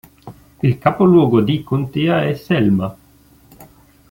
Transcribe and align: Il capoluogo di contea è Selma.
Il 0.63 0.79
capoluogo 0.79 1.41
di 1.41 1.61
contea 1.63 2.23
è 2.23 2.33
Selma. 2.33 2.97